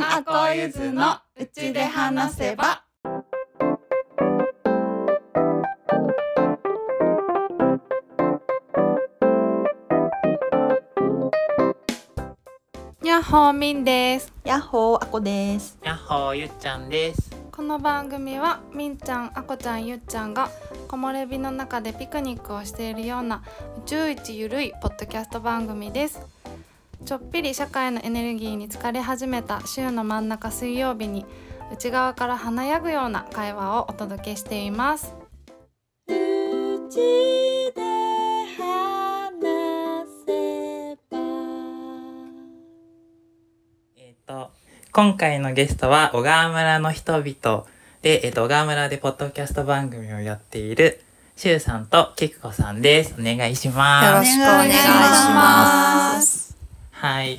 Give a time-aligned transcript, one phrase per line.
[0.00, 2.84] んあこゆずのうちで話せば。
[13.04, 14.32] やっほーみんです。
[14.42, 15.78] やっほーあこです。
[15.84, 17.30] やっほーゆっちゃんです。
[17.52, 20.48] この番組はみんちゃんあこちゃんゆっちゃんが
[20.88, 23.42] 木漏れ日の中でピクニックをしているような
[23.84, 26.39] 宇宙一ゆるいポッドキャスト番組です
[27.04, 31.24] ちょっぴり社会のエネルギーに疲れ始めた週の真ん中水曜日に
[31.72, 35.14] 内側から華やぐような会話をお届けしています
[36.08, 36.12] う
[36.90, 36.96] ち
[37.74, 37.80] で
[38.58, 39.16] 話
[40.26, 41.18] せば
[43.96, 44.50] えっ、と、
[44.92, 47.64] 今回のゲストは小川村の人々
[48.02, 51.00] で、えっ、と、小川村でポッドキャスト番組をやっている、
[51.36, 53.14] しゅうさんときくこさんです。
[53.18, 54.06] お願いします。
[54.06, 54.78] よろしくお願いし
[55.34, 56.49] ます
[57.00, 57.38] はい。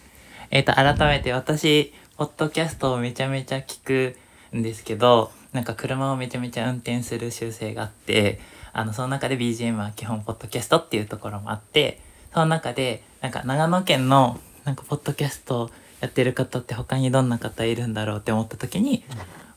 [0.50, 4.16] えっ、と、改めて私、ポッドキャストをめちゃめちゃ聞く
[4.56, 8.40] んですけど、なんか車をめちゃめちゃ運転する習性があって、
[8.72, 12.00] あの、その中で BGM は基本ポッドキャストっていうところもあって、
[12.32, 15.70] その中で、なんか長野県の、なんかポッドキャスト
[16.00, 19.04] やってる方って他にどんな方いるんだろうって思った時に、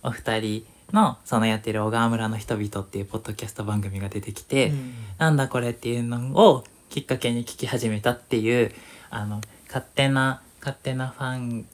[0.04, 4.74] お二人のそのやってる小川村の人々っていうポッドキャスト番組が出てきて、
[5.18, 8.74] なんだこれっていうのをきっかけに聞き始めたっていう
[9.16, 11.66] あの勝手な勝手なファン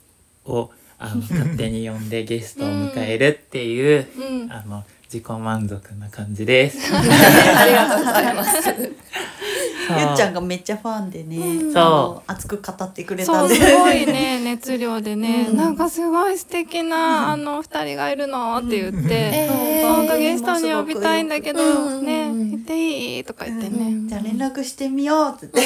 [0.44, 4.52] をあの勝手に呼んでゲストを迎えるっていう、うん。
[4.52, 6.78] あの自己満足な感じです。
[6.94, 8.62] ありがとうございます。
[8.62, 8.94] そ う
[9.98, 11.76] ゆっちゃんがめっちゃファンでね、うん。
[11.76, 15.56] あの熱く語ってくれたそうんですごいね 熱量でね、うん。
[15.56, 19.96] なんかすごい素敵な、あの二人がいるのって言って、えー。
[19.96, 22.06] なんかゲストに呼びたいんだけど、うん。
[22.06, 25.60] ね行っていいとか言ってね、じゃあ連絡してみようっつって、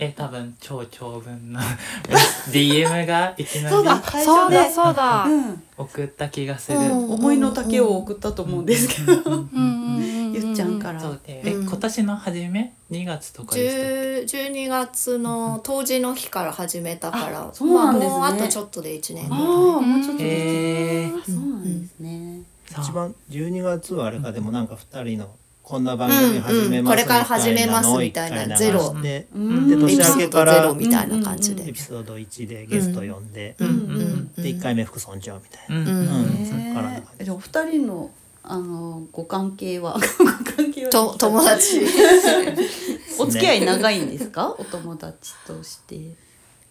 [0.00, 1.60] え多分超長文の
[2.50, 4.62] DM がいきなりそうだ最そうだ。
[4.62, 6.78] 初ねそうだ、うん送った気がする。
[6.78, 7.10] うん。
[7.12, 13.84] 思いの丈を送ったと思うんですけど、うんうんうんうんゆっちゃんからそうで、えうん今年の初め2月とかでしたっ
[14.26, 25.30] け10 12月の冬至の日から始めたからあそうなんですねまあ、もうあとちょっとで1年ああもうちょっとですへーあそうなんですね、そう一番12月はあれかでもなんか2人の
[25.68, 28.94] こんな番組始めますうんうんこれから始めますみたいなゼロ。
[29.02, 33.68] で年明けからゼロみたいな感じエでピソード1でゲスト呼んで、うん。
[33.68, 34.32] うん。
[34.32, 35.88] で1回目副村長みたいな、うん。
[35.88, 36.46] うんうん。
[36.46, 38.10] そっからじえじゃあお二人の
[38.44, 39.92] あのご関係は？
[40.18, 40.24] ご
[40.56, 41.76] 関係はと友達。
[41.76, 41.80] い
[43.20, 44.56] お付き合い長いんですか？
[44.58, 45.96] お友達として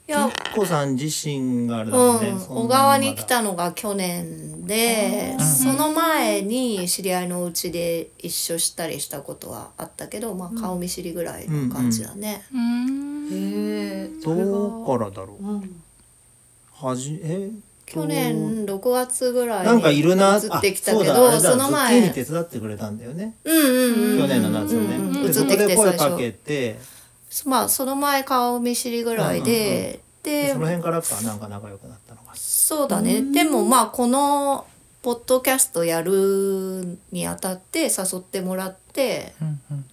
[0.07, 12.45] やコさん自身があれだうんもんね、そんな小川に来たのが去年でその前に知り合いのうちで一緒したりしたことはあったけど、まあ、顔見知りぐらいの感じだね。
[12.53, 12.59] うー。
[12.59, 13.29] んへ
[14.05, 15.45] えどうからだろう？
[15.45, 15.81] うん。
[16.73, 17.49] はじえ？
[17.85, 20.35] 去年6月ぐらいなんかいるな。
[20.37, 22.09] 移ってきたけどその前。
[22.11, 26.11] 手伝ってくれたんだよね、うんうんうん去年の夏ね、うんうんでそこ移ってきてで声最初。
[26.11, 26.79] かけて
[27.45, 33.21] まあその前顔見知りぐらいで、ででその辺からかなんか仲良くなったのかそうだね。
[33.21, 34.65] でもまあこの
[35.01, 39.85] ポッドキャストやるにあたって誘ってもらってうんうん。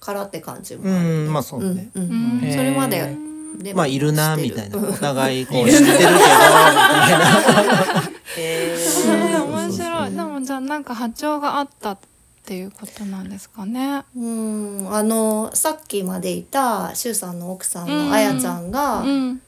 [0.00, 2.52] からって感じもうある、んまあそうね、うんうんうん。
[2.52, 3.16] それまでへ
[3.58, 4.78] でもまあいるなみたいな。
[4.82, 8.02] お互いこう知ってるけどみたいな。
[8.36, 8.76] へ
[9.44, 10.10] うん面白い。
[10.10, 12.08] でもじゃあなんか波長があったって
[12.52, 14.04] いうことなんですかね。
[14.16, 14.94] うん。
[14.94, 18.08] あのさっきまでいた周さんの奥さんうん。
[18.08, 19.42] のあやちゃんが、うん。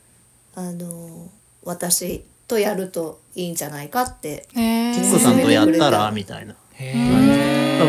[0.54, 1.30] あの
[1.64, 6.54] 私とやるといいんじゃないかってへキッさんとやったらみたいな。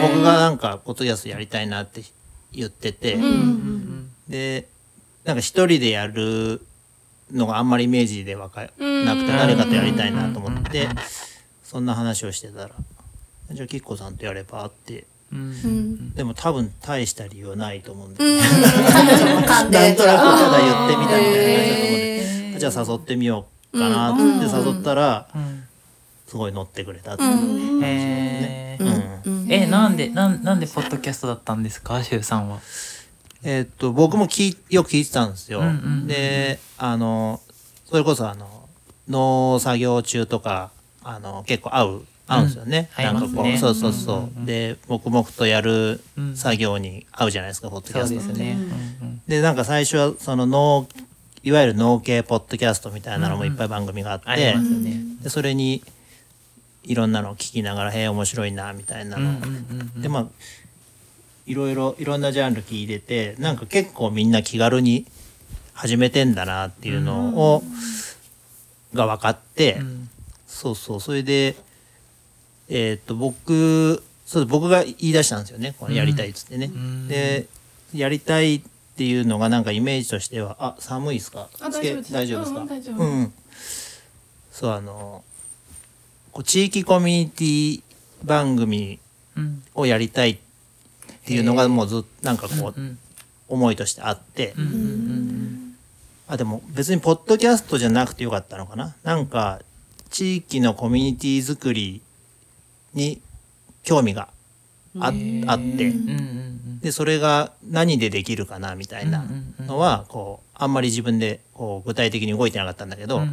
[0.02, 2.04] 僕がなんかポッドキャストやりたいなって
[2.52, 3.24] 言ってて、うん。
[3.24, 4.68] うんで
[5.24, 6.62] なんか一人でやる
[7.32, 10.88] のがあんまりイメージでわかなくてうん誰かとやりたいなと思って
[11.64, 12.76] そんな話をしてたら
[13.52, 15.06] 「じゃあキッコさんとやれば?」って。
[15.34, 15.40] うん。
[15.40, 18.38] うんでも多分大した理由はないと思うんで、うん。
[18.40, 24.24] なんとなくただ言ってみたみたいな感じだと思うんでじゃあ誘ってみようかなって
[24.72, 25.64] 誘ったらうん。
[26.28, 27.84] すごい乗ってくれたってういう、ん。
[27.84, 29.26] へー。
[29.26, 29.42] うん。
[29.44, 29.52] うん。
[29.52, 32.04] えなんでなんなんでポッドキャストだったんですか？
[32.04, 32.60] しゅうさんは。
[33.44, 35.60] えーっと僕も聞いよく聞いてたんですよ。
[35.60, 37.42] うんうんうんであの
[37.90, 38.68] それこそあの
[39.08, 40.72] 農作業中とか
[41.04, 42.90] あの結構合う合うんですよね。
[42.98, 43.04] うん。
[43.04, 44.46] なんかこう、そうそうそう。
[44.46, 46.36] で黙々とやるうん。
[46.36, 48.28] 作業に合うじゃないですか、ポッドキャストって。
[48.28, 48.58] ですね。
[49.02, 50.88] うんでなんか最初はその農
[51.44, 54.56] いわゆる農系ポッドキャストみたいなのもいっぱい番組があって。
[55.22, 55.84] でそれに
[56.84, 59.42] いろんなのを聞きながら「へえ面白いな」みたいなの。
[60.02, 60.28] でまあ
[61.48, 65.06] いろいろいろんなジャンル聞いててなんか結構みんな気軽に
[65.74, 67.64] 始めてんだなっていうのを
[68.94, 70.10] が分かって、うん。
[70.48, 71.02] そうそう。
[71.02, 71.56] それで
[72.70, 75.76] えーっと僕そう僕が言い出したんですよね。
[75.80, 76.68] これやりたいっつってね。
[76.68, 77.08] ん。
[77.08, 77.48] で
[77.94, 78.62] やりたいっ
[78.98, 81.50] ていうのがなんかイメージとしてはあ寒いですか？
[81.60, 82.14] 大丈夫です。
[82.14, 83.34] 大丈夫ですか、うんうんうん。
[84.52, 85.24] そうあの
[86.32, 87.82] こう地域コミュニティ
[88.24, 89.00] 番組
[89.38, 89.64] うん。
[89.76, 90.38] をやりたいっ
[91.26, 92.98] ていうのがもうずっとなんかこううん
[93.48, 95.76] 思いとしてあって、うんうん。
[96.28, 98.96] あでも別にポッドキャストじゃなくてよかったのかな？
[99.04, 99.62] なんか
[100.10, 102.02] 地域のコミュニティ作り
[102.96, 103.22] に
[103.84, 104.30] 興味が
[105.00, 105.16] あ,、あって。
[105.46, 106.46] うんうん
[106.86, 109.26] でそれが何でできるかなみたいな
[109.62, 113.32] のはこうあんまり自分でこう具体的に動いてなかったんだけど、うんうん。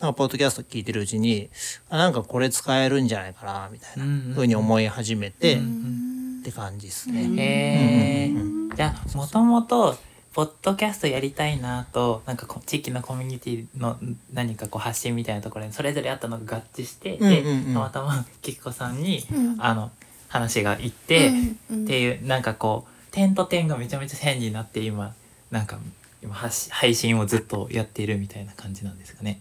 [0.00, 1.48] なんかポッドキャスト聞いてるうちに
[1.90, 8.32] あなんかこれ使えるんじゃないかなみたいなふうに思い始めて、うんって感じですね。
[8.74, 9.96] じゃあもともと
[10.38, 13.96] ポッドキャストやりたいなとなんかこ地域のコミュニティの
[14.32, 17.74] 何かこう発信みたいなところにそれぞれあったのが合致して、でうんうんうん。
[17.74, 19.56] たまたまききこさんに、うん。
[19.58, 19.90] あの
[20.28, 21.32] 話がいって、
[21.72, 25.12] うんっていうなんかこう点と点がめちゃめちゃ線になって今
[25.50, 25.80] なんか
[26.22, 29.40] 今発し配信をずっとやっているみたいな感じなんですかね。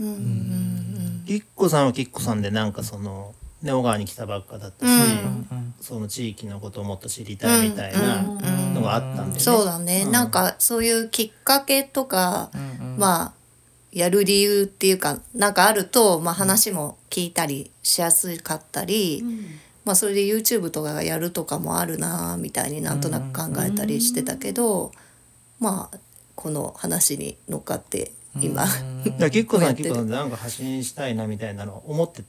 [0.00, 4.98] うんうんきっこさんはきっこさんでなんかそのネオ川に来たばっかだったし、うん。
[5.50, 9.40] うんその地域のことをもっと知りたいみたいなうんのがあったんでね。
[9.40, 10.12] そうだね、うん。
[10.12, 12.98] なんかそういうきっかけとか、うんうん。
[12.98, 13.32] まあ
[13.92, 19.22] やる理由っていうかなんかあると、まあ、話も聞いたりしやすかったり、
[19.84, 24.90] まあ、それで YouTube とかがやるとかもあるなみたいになんとなく考えたりしてたけど、
[25.60, 25.98] まあ
[26.34, 28.78] この話に乗っかって今、だか
[29.20, 29.96] らきっこさんはきっこうやってる。
[29.96, 32.24] こさんでなんか発信したいなみたいなの思って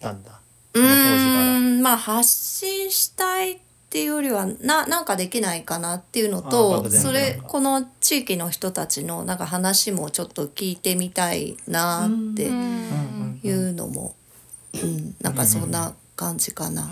[0.00, 0.37] たんだ。
[0.74, 1.82] うその当時から。
[1.82, 14.14] まあ発信したいっていうよりはななんかできないかなっていうのとそれこの地域の人たちのなんか話もちょっと聞いてみたいなっていうのも、
[14.74, 16.90] うん、なんかそんな感じかな。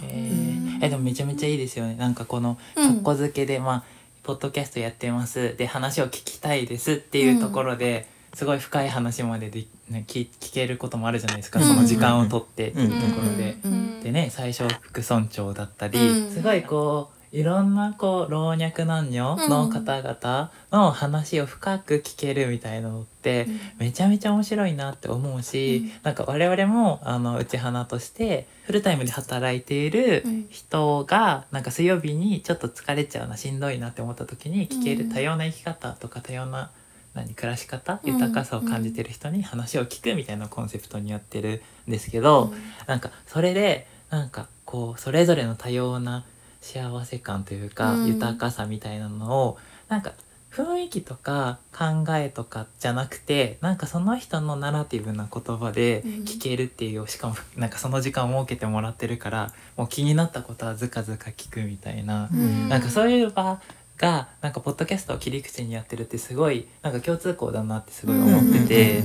[0.80, 1.96] えでもめちゃめちゃいいですよね。
[1.96, 2.88] なんかこのうん。
[2.94, 3.84] 格好付けで、まあ
[4.22, 5.56] ポッドキャストやってます。
[5.56, 11.66] で話を聞きたいですっていうところで、すごい深い話までで、ね、聞聞けることもあるじゃないですか、うん。
[11.66, 13.56] その時間を取ってっていうところで。
[13.64, 14.00] うん。
[14.02, 16.30] でね最初副村長だったり、うん。
[16.30, 23.46] すごいこういろんなこう老若男女の方々の話を深く聞けるみたいなのって、
[23.78, 36.70] めちゃめちゃ面白いなって思うし、なんか我々もあの内花としてフルタイムで働いている人がなんか水曜日にちょっと疲れちゃうなしんどいなって思った時に聞ける多様な生き方とか多様な
[37.16, 38.12] 何暮らし方うん。
[38.12, 42.52] 豊かさを感じてる人に話を聞くみたいなコンセプトにやってるんですけど、
[42.86, 46.24] なんかそれでなんかこうそれぞれの多様な
[46.60, 48.06] 幸せ感というか、うん。
[48.06, 49.58] 豊かさみたいなのを
[49.88, 50.12] なんか
[50.52, 62.68] 雰囲気とか考えとかじゃなくてなんかその人のナラティブな言葉で聞けるっていう、しかもなんかその時間を設けてもらってるからもう気になったことはずかずか聞くみたいな、うん。
[62.70, 63.60] なんかそういう場
[63.96, 69.02] がなんかポッドキャストを切り口にやってるってすごいなんか共通項だなってすごい思ってて、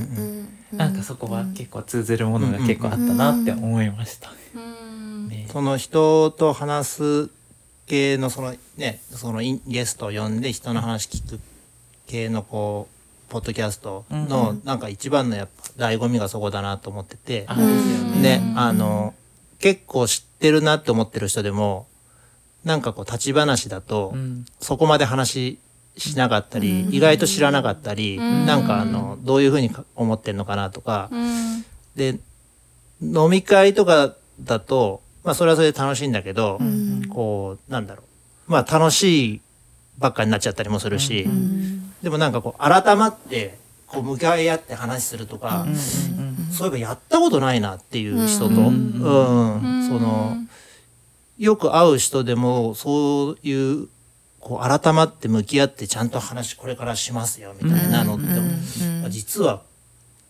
[0.72, 4.32] なんかそこは結構通ずるものが結構あったなって思いました。
[5.30, 5.48] ね。
[5.52, 7.30] その人と話す
[7.88, 11.40] 系のそのねそのゲストを呼んで人の話聞く
[12.08, 15.48] 系のこうポッドキャストのなんか一番のやっ
[15.78, 18.22] ぱ醍醐味がそこだなと思ってて、あですよね。
[18.22, 19.14] ねあの
[19.60, 21.88] 結構知ってるなって思ってる人でも
[22.64, 24.46] なんかこう立ち話だと、うん。
[24.60, 25.60] そこまで話
[25.98, 31.10] しなかったり、意外と知らなかったり、なんかあのどういうふうにか思ってんのかなとか、
[31.96, 32.20] で
[33.02, 36.60] 飲み会とかだとまあそれはそれで楽しいんだけど、
[37.10, 38.04] こうなんだろ
[38.48, 38.52] う。
[38.52, 39.42] まあ楽しい
[39.98, 41.28] ばっかになっちゃったりもするし、
[42.02, 45.66] でもなんかこう改まってこう向かい合って話するとか、
[46.52, 49.88] そういえばやったことないなっていう人と、うん。
[49.88, 50.38] その
[51.42, 53.88] よく会う人でもそういう
[54.40, 58.26] こう改まって向き合ってちゃんと話これからしますよみたいなのって、
[59.02, 59.64] まあ実は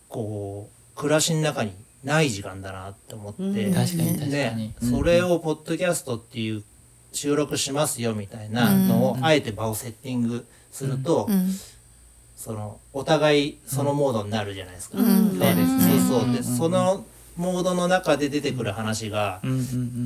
[0.08, 4.30] こう暮らしの中にない時間だなって思って、うん確かに確かに。
[4.32, 6.62] ね、それをポッドキャストっていう
[7.12, 11.28] 収録しますよみたいなのをあえて場をセッティングすると、
[12.36, 14.96] そのお互いそのモードになるじゃないですか。
[14.96, 15.56] そうですね。
[16.08, 16.32] そうそう。
[16.32, 17.04] でその
[17.36, 19.40] モードの中で出てくる話が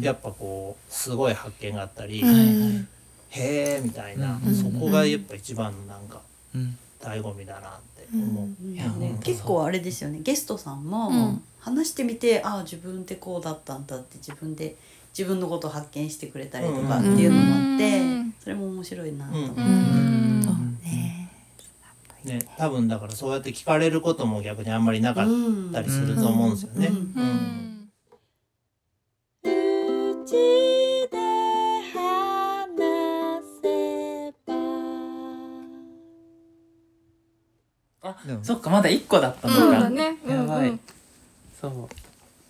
[0.00, 2.86] やっぱこうすごい発見があったり、へ
[3.40, 6.20] えみたいな、うんそこがやっぱ一番のなんか
[6.54, 6.78] うん。
[6.98, 9.22] 醍醐味だなって思う。
[9.22, 10.20] 結構あれですよね。
[10.22, 11.42] ゲストさんもうん。
[11.60, 14.76] 話してみて、ああ自分ってこうだったんだって自分で
[15.16, 18.34] 自分のことを発見してくれたりとかっていうのもあって、うん。
[18.40, 19.60] それも面白いなと思って、
[22.26, 25.28] ねね多分だからそうやって聞かれることも逆にあんまりなかっ
[25.72, 26.90] たりすると思うんですよね。
[38.02, 38.44] あでも。
[38.44, 40.16] そっかまだ1個だったのか、ね。
[40.28, 40.80] やばい、うんうん。
[41.60, 41.88] そう。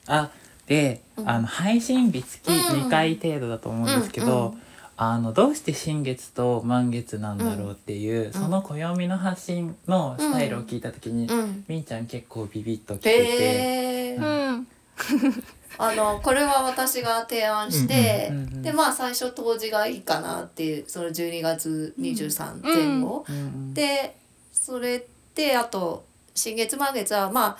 [0.06, 0.30] あ
[0.66, 1.28] で、うん。
[1.28, 2.56] あの配信日月うん。
[2.86, 4.65] 2回程度だと思うんですけど、うんうん
[4.98, 11.64] あのどうして新月と満月なんだろうっていう、その暦の発信のスタイルを聞いた時に、うん。
[11.68, 14.18] みーちゃん結構ビビッときてて、
[15.78, 23.36] あのこれは私が提案して、うんうんうんうんでまあ最初当時がいいかなっていうその12月23前後、うん。
[23.36, 24.16] うんで
[24.52, 27.58] それであと新月満月はまあ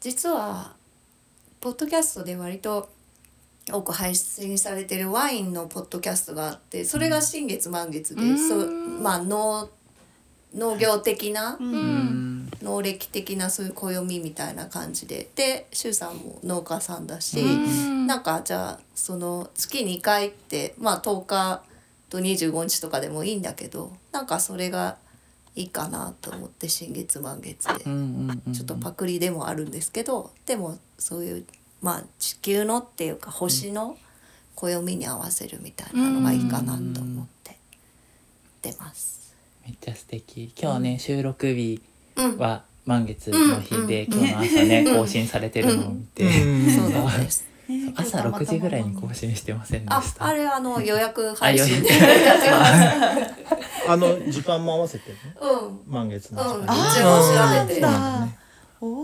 [0.00, 0.72] 実は
[1.60, 2.88] ポッドキャストで割と
[3.70, 8.48] 多く配信されてるワインのポッドキャストがあってそれが新月満月で、うん。
[8.48, 8.70] そう
[9.02, 9.70] まあ農
[10.54, 11.70] 農業的な、ううん。
[12.42, 15.28] ん農歴的なそういう暦みたいな感じで。
[15.34, 18.06] で周さんも農家さんだし、うん。
[18.06, 21.62] なんかじゃあその月2回ってまあ10日
[22.10, 24.96] と25日とかでもいいんだけどなんかそれが
[25.56, 27.84] いいかなと思って新月満月で。
[28.52, 31.44] ちょっとパクリでもあるんですけどでもそういう
[31.84, 33.98] まあ地球のっていうか星の
[34.54, 37.58] 暦に合わせるみたいなのがいいかなと思って
[38.62, 39.34] 出ます。
[39.66, 40.50] めっちゃ素敵。
[40.58, 41.82] 今日ね、収録日
[42.16, 46.24] うん、は満月の日で、うん今日の朝ね、更新されてるのを見て。
[47.96, 50.26] 朝6時ぐらいに更新してませんであし、た。
[50.26, 51.90] あれあの予約配信で
[53.88, 55.16] あの時間も合わせてね。
[55.40, 55.92] うん。
[55.92, 58.43] 満月のうん、時間一応調べて。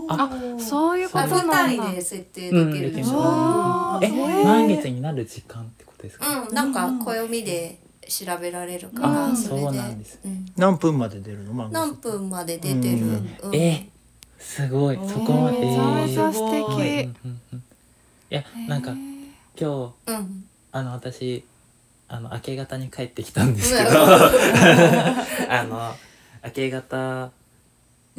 [0.09, 0.59] あー。
[0.59, 1.27] そういうこと。
[1.27, 1.53] なんだ。
[1.53, 3.97] 台で設定できるでしょ。
[3.97, 4.03] うん。
[4.03, 9.61] え満月になる時間ってことですか、うん、なんか暦で調べられるから、うんそれで。
[9.63, 10.19] そうなんです。
[10.25, 10.45] うん。
[10.57, 11.53] 何分まで出るの？
[11.53, 13.21] 満月何分まで出てる。
[13.53, 13.87] え
[14.39, 14.95] すごい。
[15.07, 17.59] そこまで、めちゃめちゃ素すごい敵うんうんうん。
[17.59, 17.63] い
[18.35, 20.45] やなんか今日うん。
[20.71, 21.43] あの私
[22.07, 23.89] あの明け方に帰ってきたんですけど。
[23.89, 23.95] うん。
[25.49, 25.95] あの
[26.43, 27.31] 明け方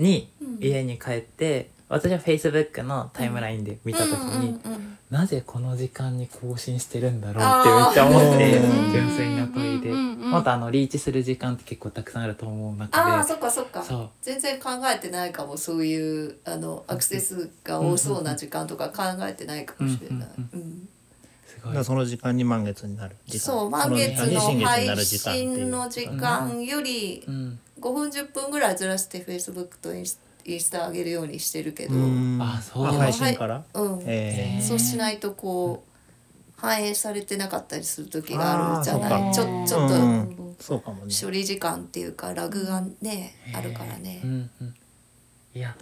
[0.02, 8.58] に家に帰って、私は Facebook のタイムラインで見た時に、うんうんうんなぜこの時間に更新してるんだろうってめっちゃ思って
[8.92, 13.10] 純粋な問いで、うんうんうんもっとあのリーチする時間って結構たくさんあると思う中で。
[13.12, 13.82] ああ、そっかそっか。
[13.82, 14.10] そう。
[14.22, 21.84] 全然考えてないかも、そういう、あの、アクセスが多そうな時間とか考えてないかもしれない。
[21.84, 32.38] その時間に満月になる時間そう、満月の配る時間っていう信の時間よりうん、5分10分ぐらいずらして Facebook とインスインスタ上げるようにしてるけど、うん。
[32.40, 39.34] あそうあ配信から、うん、えそうしないとこう反映されてなかったりする時があるじゃない？
[39.34, 41.14] ちょちょっと、うんーそうかもね。
[41.20, 44.20] 処理時間っていうかラグがね、あるからね。
[44.24, 44.74] う、んうん、
[45.54, 45.76] いや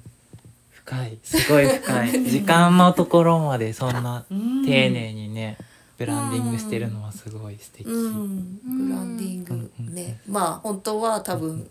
[0.70, 1.18] 深い。
[1.22, 2.24] すごい深い。
[2.28, 4.64] 時間のところまでそんなうん。
[4.66, 5.56] 丁寧にね
[5.96, 11.68] ブランディングしてるのはすごい素敵、うん、ブランディングね、まあ本当は多分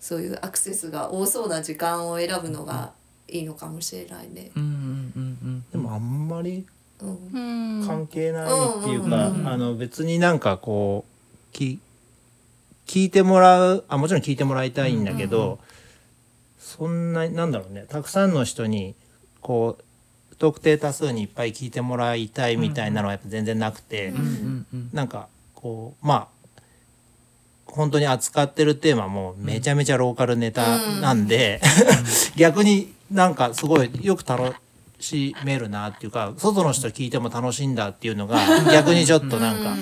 [0.00, 2.92] そういうアクセスが多そうな時間を選ぶのが
[3.28, 4.50] いいのかもしれないね。
[4.56, 5.64] うんうんうんうん。
[5.70, 6.66] でもあんまり
[6.98, 11.78] 関係ないっていうか、うんうんうんあの別になんかこうき
[12.86, 15.58] 聞いてもらうあもちろん聞いてもらいたいんだけど、
[16.58, 17.84] そんななんだろうね。
[17.88, 18.94] たくさんの人に
[19.40, 19.84] こう
[20.30, 24.90] 不特定多数にいっぱい聞いてもらいたいみたいなのはやっぱ全然なくて、うんうんうん。
[24.92, 26.39] なんかこうまあ
[27.72, 31.60] 本当に扱ってるテーマもめちゃめちゃローカルネタなんで、
[32.36, 34.54] 逆になんかすごいよく楽
[34.98, 38.38] しめるなっていうか外の人聞いても楽しいんだっていうのが
[38.72, 39.76] 逆にちょっとなんか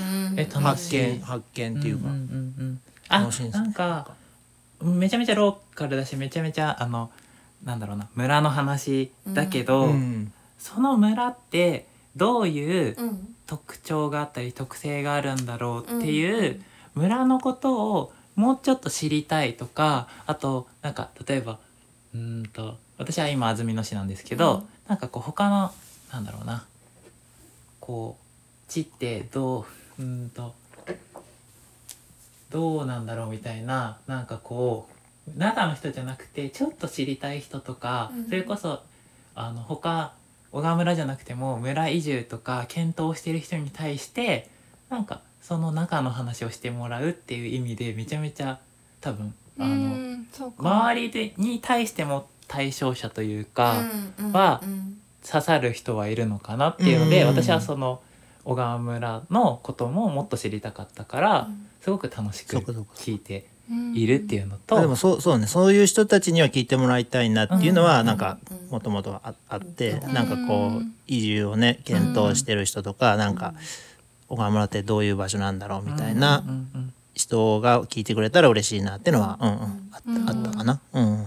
[0.61, 2.81] 発見発見っていうかんんうんうん。
[3.09, 4.11] あ楽しいんですねなんか
[4.83, 7.11] めちゃめちゃローカルだしめちゃめちゃあの
[7.65, 10.33] なんだろうな村の話だけど、うん。
[10.59, 13.35] その村ってどういううん。
[13.49, 16.61] 特徴があったり特性があるんだろうっていう
[16.99, 21.59] 村のことをもうちょっと知りたいとかあとなんか例えば
[22.15, 24.69] うーんと私は今安曇野市なんですけど、うん。
[24.89, 25.73] なんかこう他の
[26.13, 26.67] なんだろうな
[27.81, 29.67] こう地ってど
[29.99, 30.55] ううーんと
[32.51, 34.89] どうなんだろうみたいななんかこ
[35.35, 38.25] う中の人じゃなくてちょっと知りたい人とか、うん。
[38.27, 38.83] それこそ
[39.35, 40.13] あの他
[40.51, 44.49] 小川村じゃなくても村移住とか検討してる人に対して
[44.89, 48.59] なんかその中の話をしてもらうっていう意味でめちゃめちゃ
[49.01, 50.25] 多分あの、
[50.59, 53.85] 周りでに対しても対象者というか、
[54.19, 54.99] うんはうん。
[55.29, 57.29] 刺さる人はいるのかなっていうので、うん。
[57.29, 58.01] 私はその
[58.45, 61.49] 小川村のことももっと知りたかったから、
[61.83, 63.47] すごく楽しく聞いて
[63.95, 68.39] いるっていうのと、でもそうそうねそういう人たちには聞いてもらいたいなっていうのはなんか
[68.71, 73.53] もともとああってなんかこう移住をね検討してる人とかなんか
[74.29, 79.51] 小川村ってどういう場所なんだろうみたいなうんうん人が聞いてくれたら嬉しいなっていうのはうん。
[79.51, 80.81] うんあったかな。
[80.93, 81.27] うん。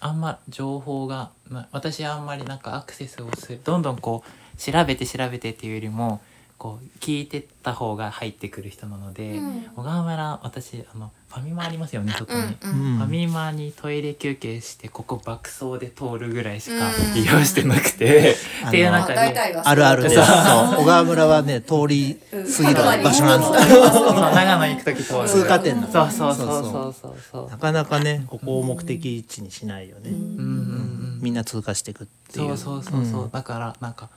[0.00, 6.20] あんま情報が、まあ、私はあんまりなんかアクセスをするどんどんこう調べて調べてっていうよりも
[6.58, 9.40] こう聞いてった方が入ってくる人なので、
[9.76, 18.68] 小川村私あのファミマありますよね外に、うんうファんミマにトイレ休憩してここ爆走で通るぐらいしか利用してなくて、うん。
[18.68, 20.14] っていうまあ中であるあるです。
[20.14, 20.24] そう。
[20.24, 27.16] 小川村はね通り過ぎる場所なんです長野行く時通る通過点なのそうそうそうそうそう。
[27.32, 30.10] そうなかなかねここを目的地にしないよね。
[30.10, 31.18] うん。
[31.20, 32.56] みんな通過していくっていう。
[32.56, 33.30] そうそうそうそう、ん。
[33.30, 34.08] だからなんか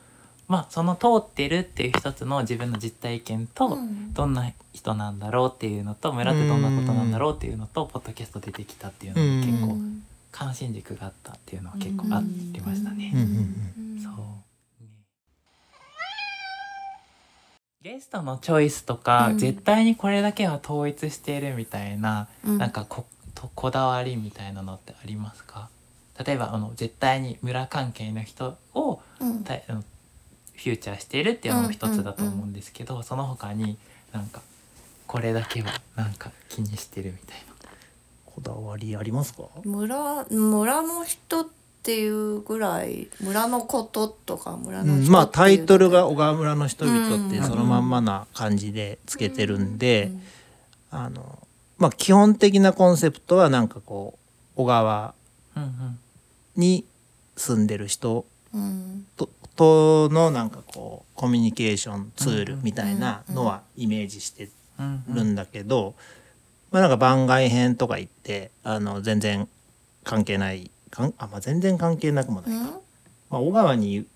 [0.47, 4.13] まあその通ってるっていう一つの自分の実体験と、うん。
[4.13, 10.03] どんな人なんだろうっていうのと村ってどんなことなんだろうっていうのと、ポッドキャスト出てきたっていうのうんが結構うん。
[10.31, 13.11] 関心軸があったっていうのは結構ありましたね。
[14.03, 14.13] そう、
[17.81, 19.37] ゲストのチョイスとか、うん。
[19.39, 22.57] 絶対にこれだけは統一しているみたいな、うん。
[22.57, 25.69] なんかことこだわりみたいなのってありますか？
[26.23, 29.43] 例えばあの絶対に村関係の人をうん。
[29.43, 29.83] たあの
[30.57, 33.77] フューチャーしているっていうのも一つだと思うんですけど、その他に
[34.11, 34.41] なんか
[35.05, 37.47] これだけはなんか気にしてるみたいな。
[38.25, 39.43] こだわりありますか？
[39.63, 41.47] 村村の人っ
[41.81, 50.21] ていうぐらい村のこととか村のううんまあタイトルが小川村の人々ってうんそのまんまな感じでつけてるんで、うん
[50.89, 51.39] あの
[51.77, 54.17] まあ基本的なコンセプトはなんかこ
[54.55, 55.13] う小川
[55.55, 55.99] うんうん。
[56.55, 56.85] に
[57.35, 64.49] 住んでる人うんととのなんかこうコミュニケーションツールみたいなのはイメージして
[65.09, 65.95] るんだけど、
[66.71, 69.47] まあなんか番外編とか言ってあの全然
[70.03, 72.63] 関係ないかんあ、まあ、全然関係なくもないか、うん？
[73.29, 74.07] まあ、小川にゆ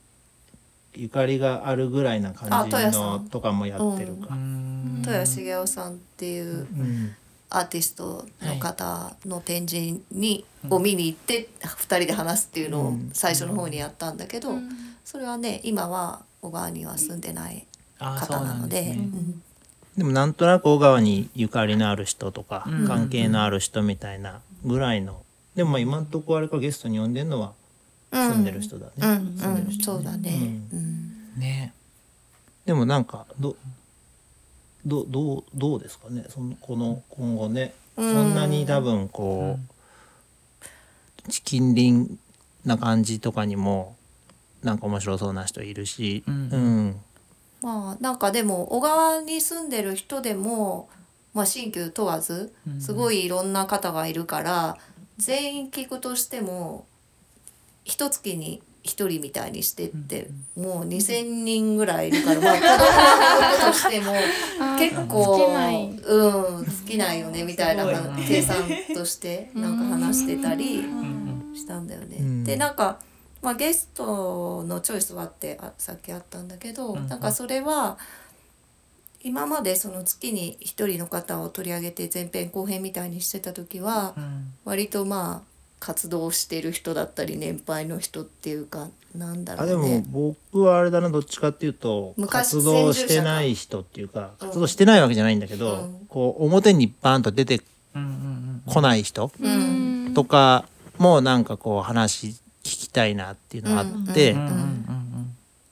[0.95, 4.35] ゆかりがあるぐらいなあ感じのとかもやってるうか。
[4.35, 4.98] ん。
[5.05, 7.15] 豊茂雄さんっていううん。
[7.53, 14.51] アーティストの方の展示に、を見に行って2人で話すっていうのを最初の方にやったんだけど、
[15.03, 17.66] それはね今は小川には住んでない
[18.00, 18.81] あそうな方なので。
[18.81, 19.03] んですね。
[19.03, 19.44] うん。
[19.98, 22.87] でもなんとなく小川にゆかりのある人とかうん。
[22.87, 25.22] 関係のある人みたいなぐらいの
[25.55, 27.53] でもまあ今んとこあれかゲストに呼んでるのは
[28.11, 28.92] 住んでる人だね。
[28.98, 31.33] うん住んでる人うんそうだね、ううん。
[31.37, 31.74] ね。
[32.66, 33.55] でもなんかど
[34.85, 36.25] どどうどうですかね？
[36.29, 39.59] そのこの今後ね、うんそんなに多分こ
[41.27, 42.18] う、近隣
[42.66, 43.96] な感じとかにも
[44.63, 47.01] なんか面白そうな人いるし、うんうん。
[47.61, 50.89] まあなんかでも小川に住んでる人でも、
[51.33, 54.77] まあ、新旧問わずうんすごいいろんな方がいるから
[55.17, 56.85] 全員聞くとしても
[57.85, 64.13] 一月に一人みたいにしてって、もう2,000人ぐらいいるから、まあ、子供がいるとしても
[64.79, 65.89] 結構尽きない。
[66.03, 67.85] うん尽きないよねみたいな
[68.27, 68.57] 計算
[68.95, 70.79] としてなんか話してたり。
[70.79, 71.21] うん。
[71.53, 72.17] したんだよね。
[72.19, 72.43] うん。
[72.43, 73.00] でなんか、
[73.41, 77.07] まあ、ゲストのチョイスはってあさっきあったんだけど、うん。
[77.07, 77.97] なんかそれは
[79.23, 84.53] 今までその月に一人の方を取り上げて前編後編みたいにしてた時はうん。
[84.65, 90.05] 割とまあ活動してる人だったり年配の人っていうかなんだろあでもうね。
[90.07, 96.05] 僕はあれだなどっちかっていうと昔活動してない人っていうかうん活動してないわけじゃないんだけど、うん。
[96.07, 97.59] こう表にバーンと出て
[98.67, 100.11] こない人うん。
[100.13, 100.65] とか
[100.99, 105.01] もなんかこう話聞きたいなっていうのがあって、うんうんうん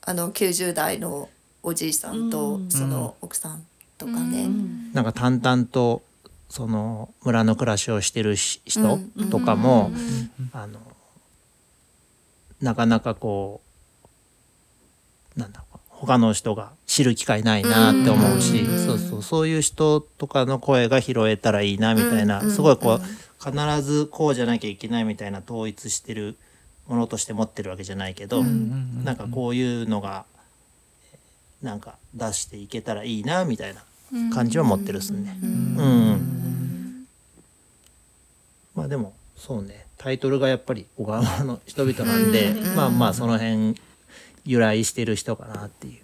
[0.09, 1.29] あの90代の
[1.61, 2.71] おじいさんとうん。
[2.71, 3.63] その奥さん
[3.95, 4.49] とかね。
[4.91, 6.01] なんか淡々と
[6.49, 9.29] その村の暮らしをしてるし人うん。
[9.29, 9.91] とかも、
[10.51, 10.79] あの
[12.59, 13.61] なかなかこ
[15.37, 22.51] うなんだろう他の人が知る機会ないなって思うし、うんそうそうそういう人とかの声が拾えたらいいなみたいな、うん。
[22.51, 23.01] すごいこう
[23.43, 26.35] 必ずこうじゃなきゃいけないみたいな統一してる
[26.89, 30.25] ものとして持ってるわけじゃないけど、うんうんなんかこういうのが
[31.61, 33.83] なんか出していけたらいいなみたいな
[34.33, 35.37] 感じは持ってるっすね。
[35.41, 37.07] うん。
[38.75, 39.85] まあでもそうね。
[39.97, 43.75] タイトルがやっぱり小川村の人々なんで、まあまあその辺
[44.45, 46.01] 由来してる人かなっていう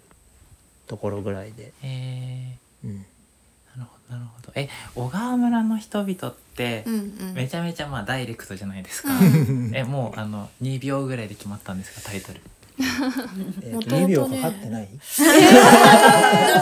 [0.86, 3.02] ところぐらいで、えうん、ー、
[4.10, 4.52] なるほど。
[4.54, 6.98] え小川村の人々ってうんう
[7.32, 7.34] ん。
[7.34, 9.08] めちゃめちゃまあダイレクトじゃないですか、
[9.74, 12.40] えもうあの2秒ぐらいで決まったんですかタイトル。
[12.78, 14.04] えーと元々ね。
[14.06, 14.88] 2秒かかってない？
[14.88, 14.98] なん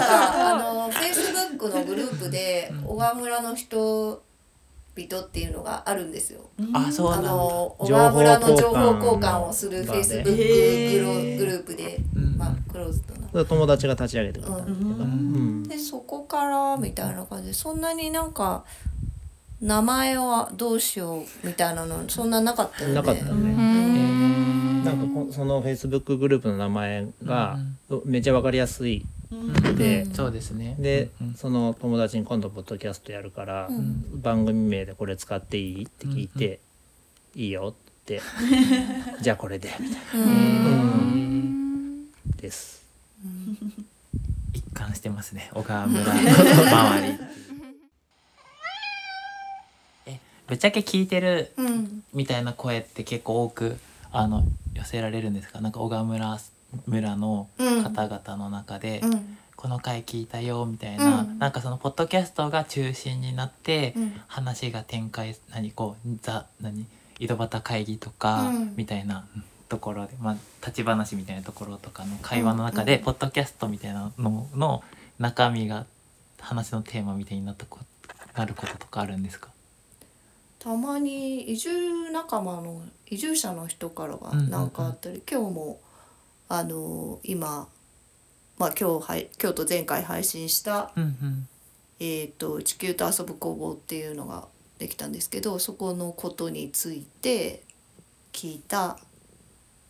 [0.01, 4.23] かあのフェイスブックのグループで小川村の人
[4.97, 6.41] 人っていうのがあるんですよ。
[6.73, 7.31] ああそうなんだ。
[7.31, 12.37] の小情報川村の情報交換をするフェイスブックグループで、うん。
[12.37, 13.45] まあクローズドな。
[13.45, 14.59] 友達が立ち上げてくれたん。
[14.59, 15.63] だけど、うん。
[15.65, 18.65] でそこからみたいな感じでそんなになんか
[19.61, 22.95] 名前はどうしようみたいなのそんななかったよね。
[22.95, 24.85] なかったうね、ん。
[24.85, 27.59] なんかこそのフェイスブックグループの名前が
[28.05, 29.05] めっちゃわかりやすい
[29.77, 30.77] で、そうですね。
[30.79, 33.69] で、うんその友達に今度ポッドキャストやるから、
[34.15, 35.85] 番組名でこれ使っていい？
[35.85, 36.61] って聞いて、
[37.35, 38.21] いいよって。
[39.23, 40.25] じゃあこれでみたいな。
[42.37, 42.85] です。
[44.53, 46.05] 一貫してますね小川村。
[46.13, 47.19] 周り。
[50.07, 52.03] えぶっちゃけ聞いてるうん。
[52.13, 53.79] みたいな声って結構多く
[54.13, 54.45] あの
[54.75, 55.61] 寄せられるんですか？
[55.61, 56.39] なんか小川村
[56.87, 59.39] 村の方々の中で、うん。
[59.57, 61.39] この回聞いたよみたいな、うん。
[61.39, 64.21] なんかそのポッドキャストが中心になって、うん。
[64.27, 66.87] 話が展開何こうザ何
[67.19, 68.77] 井戸端会議とか、うん。
[68.77, 69.25] みたいな
[69.71, 73.05] ところでまあ立ち話みたいなところとかの会話の中で、うん。
[73.05, 74.85] ポッドキャストみたいなのの
[75.19, 75.87] 中身が
[76.41, 77.79] 話のテーマみたいになったこ
[78.37, 79.49] なることとかあるんですか？
[80.59, 84.51] たまに移住仲間の移住者の人からはうんうんうん。
[84.51, 85.81] 何かあったり、今日も
[86.59, 87.69] あの今、
[88.59, 91.49] まあ、今日はい今日と前回配信したうんうん
[91.99, 94.47] 「えー、と地球と遊ぶ工房」っていうのが
[94.79, 97.63] できたんですけどそこのことについて
[98.33, 98.99] 聞いた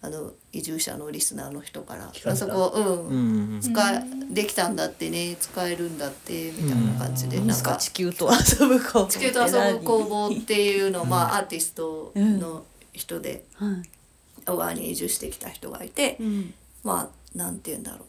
[0.00, 12.40] あの移住者のリスナーの人からあそこうん、うんうん使えできたんだってね使えるんだってみたいな感じで、なんかなんか地球と遊ぶ工房地球と遊ぶ工房っていうのを、まあ、アーティストうん。
[12.40, 13.93] の人ではい
[14.46, 16.54] 小川に移住してきた人がいて、うん。
[16.82, 18.00] まあなんて言うんだろう。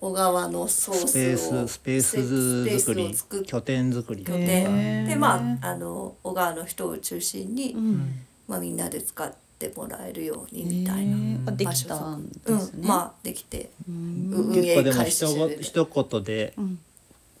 [0.00, 4.24] 小川のソースをスペーススペース作スペースをり拠点作り。
[4.24, 5.04] 拠へ点。
[5.04, 8.24] ーでまああの小川の人を中心に、うん。
[8.46, 11.48] まあ、みんなで使ってもらえるようにみたいな、へー。
[11.48, 12.80] あできたんですね。
[12.82, 14.30] うん、まあできてうん。
[14.32, 15.62] 運結構でも営開始一言してる。
[15.62, 16.78] 一言でうん。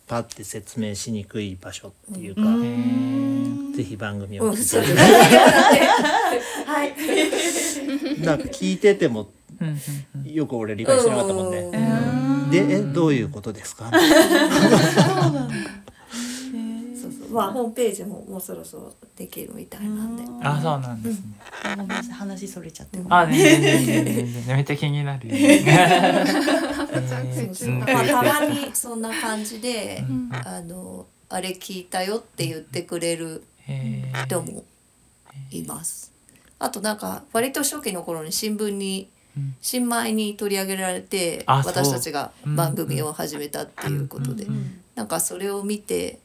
[0.06, 4.54] パッて説明しにくい場所っていうか、へーぜひ番組を はい
[8.24, 9.28] なんか聞いてても
[10.24, 11.70] よく俺理解してなかったもんね。
[12.50, 13.90] でえどういうことですか？
[17.00, 20.22] そうそうまあホームページももうそろそろできるみたいなんで。
[20.42, 21.22] あそうなんですね、
[21.76, 25.28] ごめんなさい話それちゃってあ全然全然全然めっちゃ気になる
[27.84, 30.04] まあたまにそんな感じで、
[30.44, 33.42] あのあれ聞いたよって言ってくれる
[34.26, 34.64] 人も
[35.50, 36.12] います。
[36.58, 39.54] あとなんか割と初期の頃に新聞にうん。
[39.60, 46.20] 新米に取り上げられて私たちが番組を始めたっていうことで、うんうんなんかそれを見て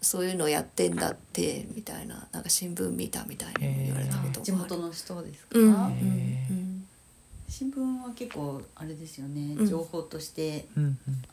[0.00, 2.26] そういうのやってんだってみたいな。
[2.32, 4.42] なんか新聞見たみたいに言われたこともある。
[4.42, 6.50] 地元の人ですか、うんうんへー。
[6.50, 6.86] うん
[7.48, 9.68] 新聞は結構あれですよね、うん。
[9.68, 10.66] 情報として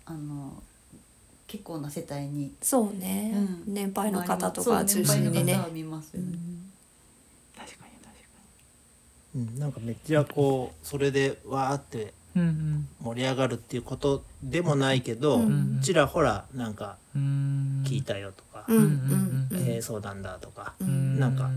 [0.06, 0.62] あの
[1.48, 2.54] 結構な世帯に。
[2.62, 3.34] そうね、
[3.66, 3.74] うん。
[3.74, 5.44] 年配の方とか中心にね。
[5.44, 6.38] 年配の方は見ますよね、
[9.36, 12.14] うん、なんかめっちゃこうそれでわーって
[13.04, 21.50] 盛り上がるっていうことでもないけど、うんちらほらなんか聞いたよとか、えーそうなんだとか、うんなんか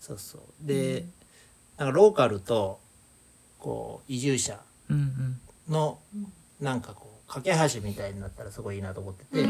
[0.00, 0.40] そうそう。
[0.60, 1.04] で、
[1.76, 2.80] なんかローカルと
[3.58, 4.58] こう移住者
[5.68, 5.98] の
[6.60, 9.48] なんかこう架け橋みたいになったらすごいいいなと思ってて、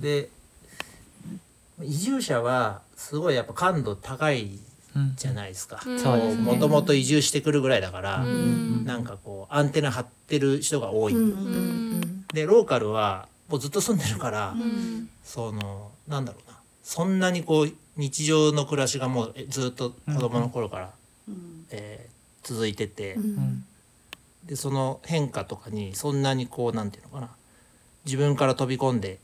[0.00, 0.28] で
[1.82, 4.60] 移住者はすごいやっぱ感度高いうん
[5.16, 5.82] じゃないですか。
[5.86, 5.98] うん。
[5.98, 6.42] そうですね。
[6.42, 8.84] もともと移住してくるぐらいだから、ん。
[8.84, 11.14] なんかこうアンテナ張ってる人が多い。
[11.14, 11.20] うん。
[11.20, 12.26] うん。
[12.32, 15.08] でローカルはもうずっと住んでるから、うん。
[15.24, 16.56] そのなんだろうな。
[16.82, 20.90] そんなにこう日常の暮らしがもうえずっと子供の頃から、
[21.28, 21.66] うん。
[21.70, 23.18] えー続いてて、
[24.44, 27.30] でその変化とかにそんなにこうなんていうのかな。
[28.04, 29.18] 自分から飛び込んで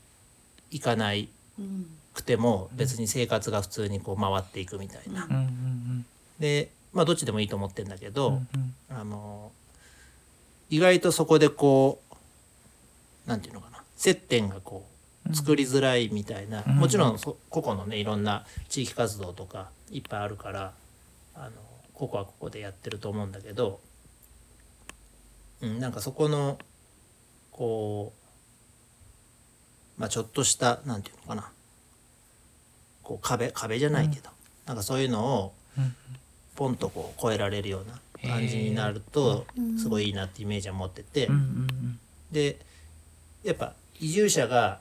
[0.69, 5.27] いかないうんくても別に生活が普通にこう回っていくみたいな。
[6.39, 8.41] でまあどっちでもいいと思ってんだけど、
[8.89, 9.51] あの
[10.69, 12.01] 意外とそこでこ
[13.25, 13.83] うなんていうのかな。
[13.95, 14.85] 接点がこ
[15.29, 16.75] う作りづらいみたいな、うん。
[16.75, 20.73] もちろんそ個々のねいろんな地域活動とかいっぱいあるから
[21.35, 21.51] あの
[21.93, 23.79] ここはここでやってると思うんだけど、
[25.61, 26.57] うん、なんかそこの
[27.51, 28.11] こ
[29.97, 31.52] うまあちょっとしたなんていうのかな
[33.03, 34.29] こう壁壁じゃないけど、
[34.65, 35.95] なんかそういうのをうん。
[36.55, 41.27] ポンとこう超えられるような感じになるとすごいいいなってイメージは持ってて、
[42.31, 42.59] で
[43.43, 44.79] やっぱ移住者が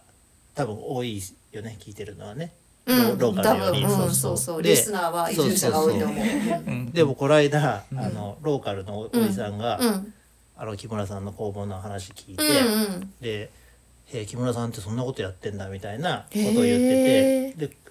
[0.55, 2.53] 多分多いよね聞いてるのはね。
[2.85, 3.19] うん。
[3.19, 3.83] ローカルより。
[3.85, 4.07] 多分。
[4.07, 4.15] うん。
[4.15, 6.93] そうそうリスナーは移住者が多いと思う。
[6.93, 10.13] でもこの間、あのローカルのおじさんが、うん。
[10.59, 13.13] あの木村さんの工房の話聞いて、うんうん。
[13.23, 13.51] で
[14.13, 17.77] 「えー木村さんってそんなことやってんだ」みたいなことを言ってて、で「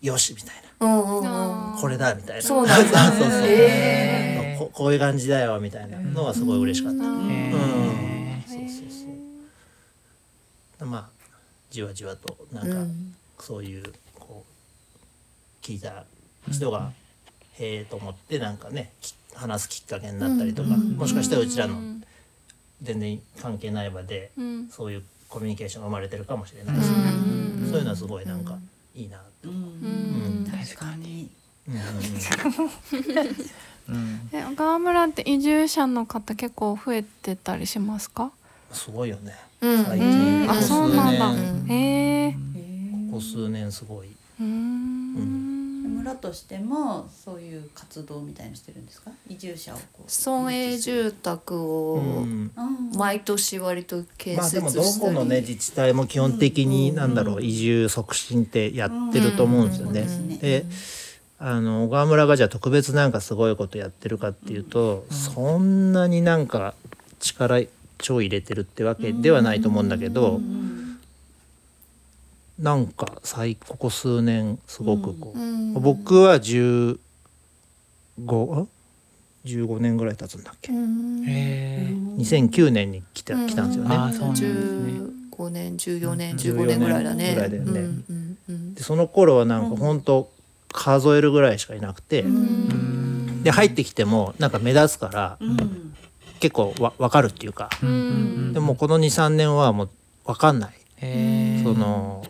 [0.00, 1.24] よし」みたいうんうんうん。
[1.24, 2.42] な「これだ」みたいな。
[2.42, 7.04] そうなんだ そうそうへここういう感じだよみたいなのがすごい嬉しかった。
[7.04, 7.30] うん。
[7.30, 8.68] へそうそう
[10.78, 10.88] そう。
[10.88, 11.08] まあ
[11.70, 13.14] じわじわとなんか、うん。
[13.38, 13.82] そういう
[14.18, 16.04] こう聞いた
[16.50, 16.92] 人が、
[17.58, 21.78] へえと思ってなんかねき話すきっかけになったりとか、もしかしたらうちらの
[22.82, 24.68] 全然関係ない場で、うん。
[24.68, 28.58] そういうコミュニケーションが生まれてるかもしれないし、そういうのはすごいなんか
[28.94, 29.50] いいなうん。
[29.50, 29.52] う
[30.48, 30.50] ん。
[30.50, 31.30] 確かに。
[31.68, 31.76] うん。
[31.76, 33.84] うん。
[33.88, 38.30] う んえ小川村って移住者の方結構増えてたりしますか？
[38.72, 39.34] すごいよね。
[39.60, 39.84] うん。
[39.84, 41.30] 最う近あそうなんだ。
[41.32, 41.66] 数年。
[41.68, 42.32] へえ
[43.10, 44.08] ここ数年すごい。
[44.08, 45.49] うーん
[46.00, 49.10] 村としてもそういう活動みたいのしてるんですか？
[49.28, 52.98] 移住者をこう村営住宅うをんうん。
[52.98, 60.00] 毎年割と建まあで設したり、もどこのね自治体も基本的になんだろう移住促進ってやってると思うんですよね。
[60.00, 60.38] うん。
[60.38, 60.64] で
[61.38, 66.74] あの小川村がじゃあ特別なんかすごいことやってるかっていうと、そんなになんか
[67.18, 67.62] 力
[67.96, 70.40] 超入れてるってわけではないと思うんだけど、
[72.60, 75.74] なんか最ここ数年すごくこう、うん。
[75.74, 76.98] 僕は15
[78.30, 78.66] あ
[79.44, 81.24] ？15年ぐらい経つんだっけ、うん。
[81.26, 83.96] へえ2009年に来た来たんですよね。
[83.96, 84.50] あそうなんですね。
[85.32, 86.36] 15年14年うん。
[86.38, 87.34] 15年ぐらいだね。
[87.34, 87.80] ぐらいだよね。
[87.80, 88.74] うんうんうん。
[88.74, 90.30] でその頃はなんか本当
[90.72, 93.42] 数えるぐらいしかいなくて、うん。
[93.42, 95.94] で入ってきてもなんか目立つからうん。
[96.40, 99.90] 結構わ分かるっていうか、うんでもこの23年はもう
[100.24, 100.74] 分かんない、
[101.62, 102.29] そのす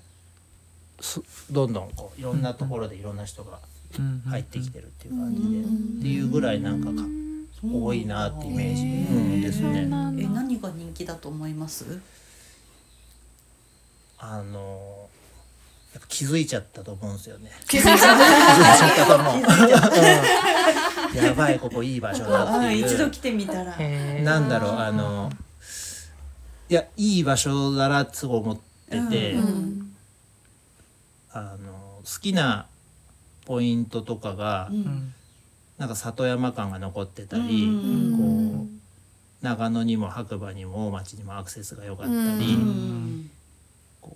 [1.50, 3.58] どんどんこういろんなところでいろんな人が
[4.28, 5.62] 入ってきてるっていう感じで、っ
[6.02, 7.02] ていうぐらいなんかか
[7.62, 8.86] 多いなってイメージ、う
[9.38, 9.82] ん、ですね。
[9.82, 11.84] え何が人気だと思います？
[14.18, 15.08] あの
[15.92, 17.50] やっぱ気づいちゃったと思うんですよね。
[17.68, 18.18] 気づいちゃっ
[18.96, 19.06] た。
[19.06, 19.36] と思う。
[19.36, 19.40] う
[21.22, 21.24] ん。
[21.24, 22.84] やばいここいい場所だっていう。
[22.84, 23.76] あ一度来てみたら。
[23.76, 25.32] なんだろうあの
[26.68, 28.56] いやいい場所だなって思っ
[28.88, 29.89] てて、うん
[31.32, 32.66] あの好きな
[33.46, 35.14] ポイントとかが、うん。
[35.78, 38.58] なんか里山感が残ってたり、うん。
[38.58, 43.30] こう長野にも白馬にも大町にもアクセスが良かったり、うん。
[44.00, 44.14] こ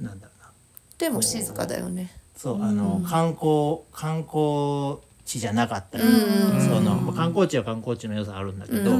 [0.00, 0.50] うなんだろうな。
[0.98, 2.10] でも静かだよね。
[2.36, 8.90] そうあの観光観光地じゃなかったり、うんそのまあ観光地は観光地の良さあるんだけど、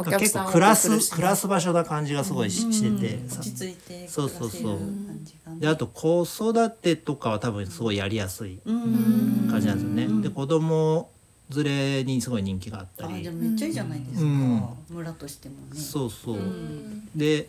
[0.00, 3.08] お客結さん構暮らす暮らす場所な感じがすごいし,、して。
[3.08, 4.60] てさ落ち着いてそうそうそう。
[4.60, 5.60] 暮らせる感じがね。
[5.60, 9.48] であと子育てとかは多分すごいやりやすいうん。
[9.50, 10.22] 感じなんですよね。
[10.22, 11.10] で子供
[11.54, 13.14] 連れにすごい人気があったり。
[13.14, 14.68] あじゃあめっちゃいいじゃないですか、うん。
[14.88, 15.80] 村としてもね。
[15.80, 17.08] そうそう、ん。
[17.14, 17.48] で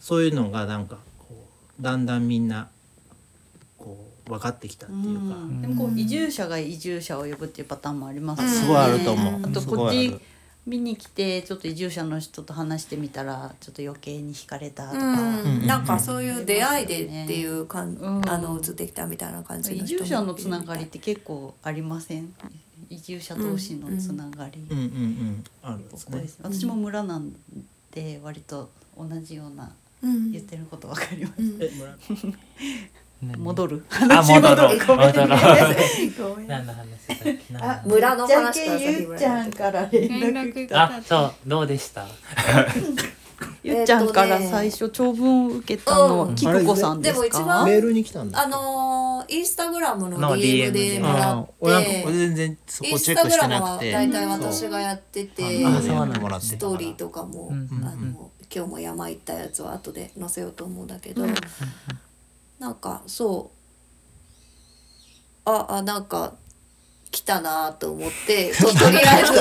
[0.00, 1.44] そういうのがなんかこ
[1.80, 2.68] うだんだんみんな
[3.78, 5.60] こう分かってきたっていうか、うん。
[5.62, 8.54] でもこう移住者が移住者を呼ぶっていうパターンもありますよね。
[8.54, 9.42] すごいあると思う。
[9.42, 10.20] あとすこっちごいある
[10.66, 15.66] 見に来てちょっと移住者の人と話してみたらちょっと余計に惹かれたとか、うん。
[15.66, 18.28] なんかそういう出会いでっていう感うん。
[18.28, 22.34] あの移ってきたみたいな感じの移住者のつながりって結構ありません？
[22.90, 24.78] 移住者同士のつながり、うん。
[24.78, 24.84] うん。
[24.84, 25.44] うん。
[25.62, 26.28] あるんですねここで。
[26.28, 26.38] す。
[26.42, 27.32] 私も村なん
[27.92, 30.32] で割と同じようなうん。
[30.32, 31.96] 言ってることわかります、え村？
[33.22, 33.84] 戻る？
[33.90, 34.78] あ戻ろう。
[34.86, 35.36] ごめん戻ろう。
[36.28, 42.06] ごめん何の話だっけ何の話村の話からゆっちゃんから連連絡絡があそうどうでした？
[43.62, 46.28] ゆっちゃんから最初長文を受けたのうん。
[46.30, 47.22] はきくこさんですか？
[47.22, 48.42] でも一番メールに来たんだ。
[48.42, 53.92] あのーインスタグラムのの DM でもらあっ俺なんか全然そイこンスタグラチェックしてムはなくて。
[53.92, 56.20] 大体私がやっててそうあそうなんだ。
[56.20, 57.54] もらってストーリーとかも、うん。
[57.54, 57.78] うん。
[57.78, 57.88] うん。
[57.88, 61.26] あの今日も山行ったやつは後で載せようと思うんだけど、
[62.66, 65.48] なんかそう。
[65.48, 66.34] ああなんか
[67.12, 69.32] 来たなと思って ととりあえず。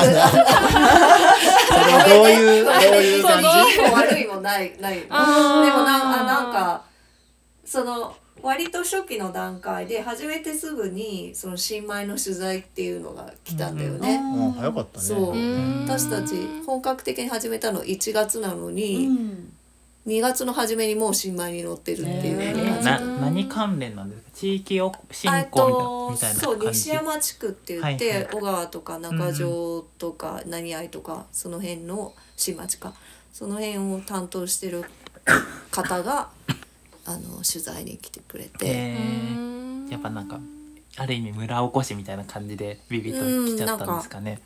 [2.07, 3.47] どういうどういう感じ？
[3.91, 4.99] 悪いもないない。
[4.99, 6.83] でもなあなんか
[7.65, 14.17] その割と初期の段階で初めてすぐにその新米の取材っていうのが来たんだよね。
[14.17, 14.51] うん。
[14.51, 15.03] 早かったね。
[15.03, 15.31] そう。
[15.31, 15.85] うん。
[15.87, 19.54] 私たち本格的に始めたの1月なのうに、ん
[20.07, 22.41] 2月の初めにもう新米に載ってるっていう。
[22.41, 24.29] へ感じな何関連なんですか？
[24.35, 28.33] 地域お振興とみたいなそう西山地区って言って、はいはい。
[28.33, 32.93] 小川とか中条とか何合とかその辺の新町か。
[33.33, 34.85] その辺を担当してる
[35.69, 36.29] 方が
[37.05, 38.95] あの取材に来てくれて、
[39.89, 40.39] やっぱなんか
[40.95, 44.39] ある意味村おこしみたいな感じでビビッと来ちゃったんですかね。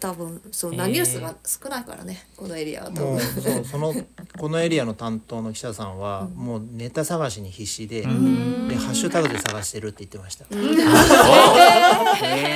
[0.00, 0.78] 多分そうへー。
[0.78, 3.04] なニュースが少ないからねこのエリアは多分。
[3.12, 3.20] もう。
[3.20, 3.94] そう その
[4.38, 8.14] このエリアの担当の記者さんはもうネタ探しに必死で、でハ
[8.90, 10.44] ッシュタグで探してるって言ってました。
[10.46, 10.50] ハ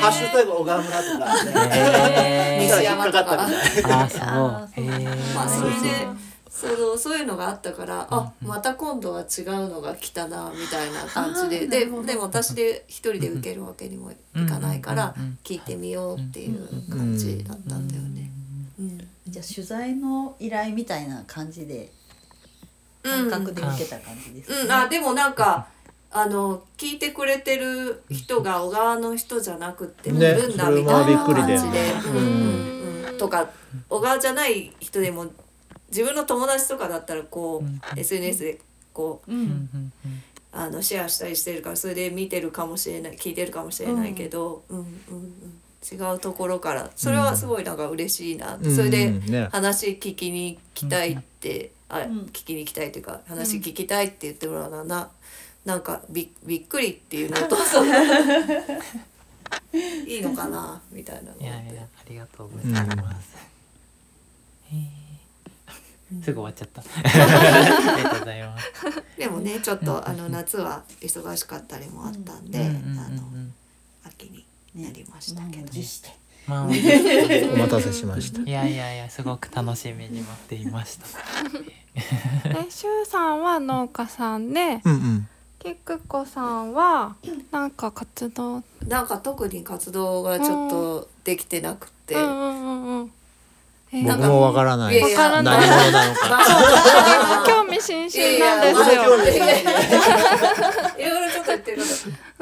[0.09, 4.69] ッシュタグ小川村とか、え西山とかあーそう。
[4.77, 11.67] えー、まあそれでそのそういうのがあったからあまた今度は違うのが来たなみたいな感じで。
[11.67, 18.31] ででも私で一人で受けるわけにもいかないから聞いてみようっていう感じだったんだよね。
[18.79, 21.91] うんじゃあ取材の依頼みたいな感じで
[23.03, 24.61] 感覚で受けた感じですかね。
[24.63, 25.67] うん、あでもなんか
[26.13, 33.51] あの聞いてくれてる人が小川の人じゃなくてもいねるんだみたいなもびっくりで感じで、うんうんうん、とか
[33.89, 35.27] 小川じゃない人でも
[35.95, 38.59] 自分の友達とかだったらこう、SNS で
[38.93, 39.93] こううん。
[40.57, 44.79] あのシェアしたりしてるからそれで見てるかもしれない聞いてるかもしれないけど、うん。
[44.79, 46.91] うんうん、違うところから。
[46.97, 48.59] それはすごいなんか嬉しいな。
[48.75, 52.27] それで話聞きに来たいって、あん。
[52.27, 55.11] 聞きに来たいっていうか話聞きたいって言ってもらうのはな
[55.65, 57.57] なんかびびっくりっていうのと
[60.07, 63.37] いいのかなみたいなのいやいやありがとうございます。
[64.73, 65.04] へー
[66.23, 66.83] すぐ終わっちゃった。
[66.85, 68.73] ありがとうございます。
[69.19, 72.63] でもねちょっとあの夏は忙しかったりもあったんで、あ
[73.11, 73.23] の
[74.05, 74.31] 秋
[74.75, 75.73] になりましたけど、
[76.47, 78.41] まあ、お待たせしました。
[78.45, 81.07] いやいやいやすごく楽しみに待っていました。
[82.67, 85.29] えしゅうさんは農家さんでうんうん。
[85.61, 87.17] きくこさんは
[87.51, 88.63] なんか活動？
[88.87, 93.07] なんか特に活動がちょっとできてなくて、うんうんうんうん。
[93.07, 93.24] え
[93.93, 95.01] 僕もわからない。
[95.01, 95.61] わからない。
[95.61, 97.45] 何者なのか。
[97.47, 99.03] 興味津々なんですよ。
[99.03, 99.59] や
[100.99, 101.83] いろいろちょっと言ってるけ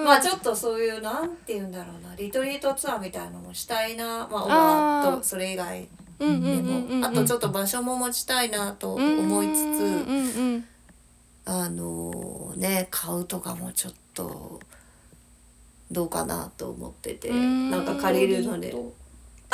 [0.01, 2.15] ど、まあちょっとそういうなんて言うんだろうな。
[2.17, 4.27] リトリートツアーみたいなのもしたいな。
[4.31, 5.89] まあ小川あーとそれ以外
[6.21, 10.63] うんうんでもあとちょっと場所も持ちたいなと思いつつ、
[11.45, 14.61] あのね買うとかもちょっと
[15.91, 17.29] どうかなと思ってて。
[17.29, 17.71] うん。
[17.71, 18.75] なんか借りるので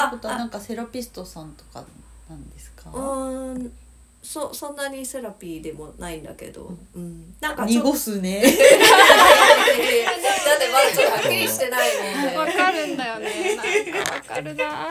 [0.06, 1.84] ってあことはなんかセラピストさんとか
[2.28, 2.90] なんですか？
[2.90, 3.72] うーん
[4.22, 8.48] そそんなにセラピーでもないんだけど、うん、なんか濁すね だ
[10.54, 12.38] ってまだちょっとはっきりしてないもんうん。
[12.38, 12.52] わで。
[12.52, 13.56] かるんだよね。
[13.56, 13.62] な
[14.02, 14.88] んかわかるな。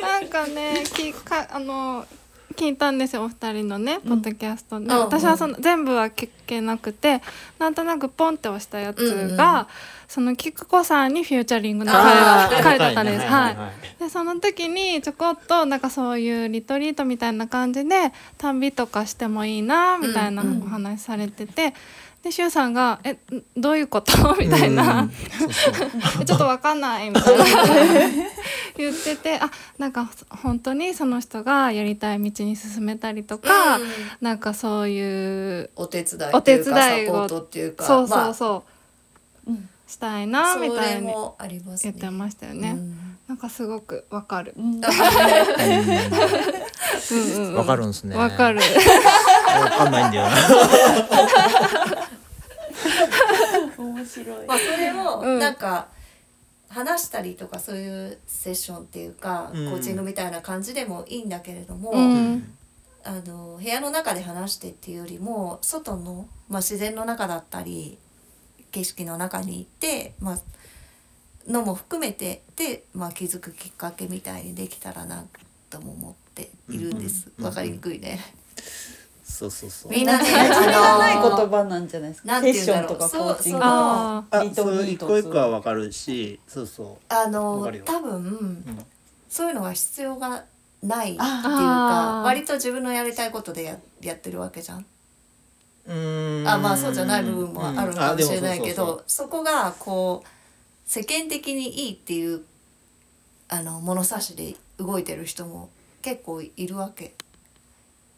[0.00, 2.06] なんかね、きかあの
[2.52, 7.20] 聞いたんですよお二人のねポッドキャストで、うん私はその全部は聞けなくて
[7.58, 9.66] なんとなくポンって押したやつうんが、うん
[10.12, 13.24] そのキクコさんにフューチャリングのあー彼彼だったんです。
[13.24, 13.54] はい。
[13.54, 13.56] い。
[13.98, 21.72] でその時にちょこっとなんかそういうリトリートみたいな感じで旅とかしてもいいなみたいなうんうんお話されてて、
[22.22, 23.18] でしゅうさんが「えん
[23.56, 24.12] どういうこと?
[24.38, 25.02] 」みたいな。
[25.02, 25.10] うん。
[25.10, 25.90] そうそう
[26.22, 27.44] 「えちょっとわかんない」 みたいな。
[28.76, 33.84] 言っててあなんか本当にその人がやりたい道に進めたりとか、うん。
[34.20, 38.64] なんかそういうお手伝いお手っていうかサ伝いをポートっていうかそうそうまそ
[39.46, 39.68] う、うん。
[39.86, 41.12] したいあなみそたいに
[41.82, 42.70] 言ってましたよね。
[42.70, 44.54] うんなんかすごくわかる。
[47.54, 48.16] わかるんですね。
[48.16, 48.60] わかる。
[48.60, 50.36] わかんないんだよな。
[53.78, 55.88] 面白いまあそれをうんなんか
[56.68, 62.54] 話したりとかそういうセッションっていうか、うんコーチングみたいな感じでもいいんだけれども、うん
[63.04, 67.98] あの部屋の中で話してっていうよりも外の、まあ、自然の中だったり
[68.70, 70.38] 景色の中に行って、まあ
[71.48, 75.24] のも含めてで、まあ、気づくきっかけみたいにできたらな
[75.70, 77.30] とも思っているんです。
[77.38, 78.20] うんわかりにくいね。
[79.24, 79.92] そうそうそう。
[79.92, 88.86] みんなね、馴染みがない言葉なんじゃないですかセッて言うんだろうションとかコーチングとそうかあそう一個一個はわかるし、そうそあわの多分、
[89.28, 90.44] そういうのが必要が
[90.82, 94.86] ないっていうか割と自分のやりたいことでややってるわけじゃん。
[95.86, 95.92] う。
[96.42, 100.28] んあまあそうじゃない部分もあるのかもしれないけどそこがこう
[100.92, 102.42] 世間的にいいっていう
[103.48, 105.70] あの物差しで動いてる人も
[106.02, 107.14] 結構いるわけ。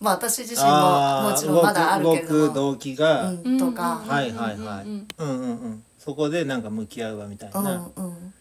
[0.01, 8.35] まあ私自身ももちろんまだあるけれども、動く動機が、うん、とか、はいはいはい、うんうんうんそこでなんか向き合うわみたいな、うんうん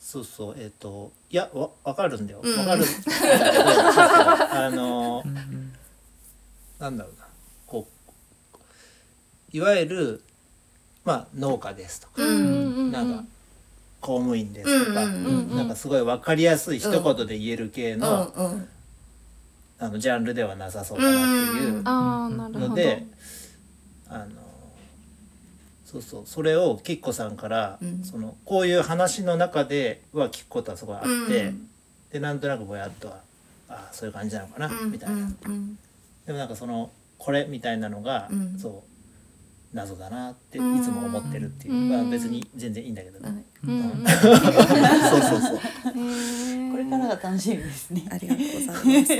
[0.00, 2.40] そうそうえっ、といやわわかるんだよ。
[2.42, 2.58] うん。
[2.60, 2.84] わかる。
[4.50, 5.22] あの
[6.78, 7.26] なんだろうな。
[7.66, 7.86] こ
[8.54, 10.22] ういわゆる
[11.04, 12.90] まあ農家ですとか、うん。
[12.90, 13.24] なんか
[14.00, 18.68] 公務員ですとか、うんうんうんなんかすごいわかりやすい一言で言える系うんの,、うん。
[19.80, 21.82] あのジャンルではなさそうだなっていう。
[21.84, 22.68] ああなるほど。
[22.68, 23.06] ので、
[24.08, 24.26] あの
[25.84, 28.04] そうそうそれをきっこさんから、うん。
[28.04, 31.68] そのこういう話の中では聞くことはすごいあって、うん。
[32.12, 33.20] でなんとなくぼやっとは
[33.68, 35.78] あそういう感じなのかな、うんみたいな、うん。
[36.26, 38.58] でもなんかそのこれみたいなのが、うん。
[38.58, 38.87] そう
[39.72, 41.88] 謎だなっていうんつも思ってるっていう、うん。
[41.90, 43.70] まあ、別に全然いいんだけどね、 そ
[45.18, 45.58] うそうそう。
[46.70, 48.06] これからが楽しみですね。
[48.10, 49.12] ありがとうございます。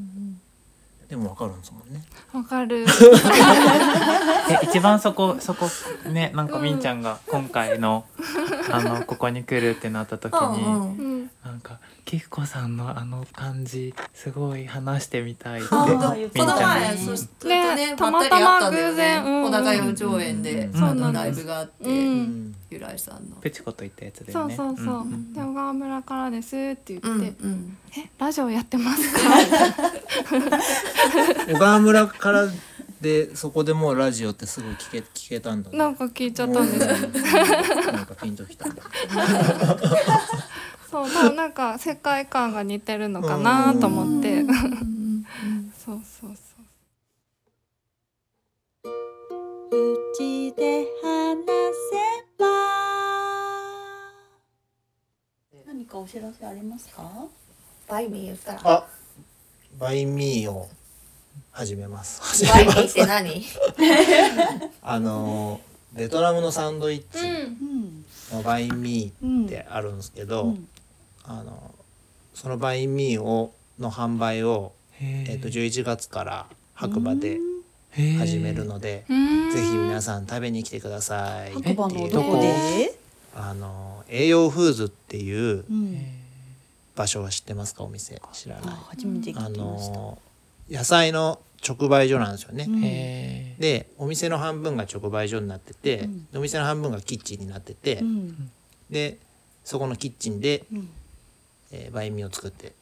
[1.08, 2.02] でもわかるんですもんね。
[2.32, 2.84] わかる。
[4.50, 5.68] え一番そこそこ
[6.08, 8.04] ねなんかみんちゃんが今回の
[8.70, 11.30] あのここに来るってなった時に、うんうん。
[11.44, 19.24] なんかきっこさんのあの感じすごい話してみたいってみんちゃん前にそしてねねたまたま偶然。
[19.24, 19.42] うん。
[19.44, 20.72] ね小高四条園でうん。
[20.72, 21.84] そのライブがあって。
[21.84, 21.88] う。
[21.88, 23.36] うんん由来さんの。
[23.36, 25.04] プチコと言ったやつだそうよねそうそう。
[25.04, 27.78] んんで小川村からですって言って、うんうん。
[27.96, 29.20] えラジオやってますか？
[31.48, 32.48] 小川村から
[33.00, 36.86] でそこでもうラジオってすぐ聞け聞けたんだねなんか聞いちゃったんです。
[37.92, 38.66] なんかピンときた
[40.90, 44.44] そう、でもなんか世界観が似てるのかなと思って。
[45.84, 46.32] そうそうそう。
[49.68, 52.15] うちで話せば
[55.66, 57.02] 何かお知らせありますか？
[57.88, 58.60] バイミー言ったら。
[58.64, 58.86] あ
[59.78, 60.68] バイミーを
[61.50, 63.44] 始めます始バイミーっすて何？
[64.82, 65.60] あの
[65.92, 68.04] ベトナムのサンドイッチうん。
[68.32, 70.68] のバイミうんーってあるんですけど、うん
[71.28, 71.74] あの
[72.34, 77.38] そのバインミーをの販売を、へえっと11月から白馬で
[78.18, 79.50] 始めるので、うん。
[79.50, 81.52] ぜひ皆さん食べに来てください。
[81.52, 82.98] って白馬いうのどこで？
[83.34, 85.98] あの栄養フーズっていううん。
[86.94, 87.84] 場所は知ってますか？
[87.84, 88.20] お店。
[88.32, 88.64] 知らない。
[88.68, 89.60] あ初めて聞きあました。
[89.62, 90.18] の
[90.70, 96.26] 野菜の直売所なんですよね、でお店の半分が直売所になってて、うん。
[96.30, 98.50] でお店の半分がキッチンになってて、うん。
[98.90, 99.18] で
[99.64, 100.88] そこのキッチンで、うん。
[101.72, 102.72] えーバインミーを作って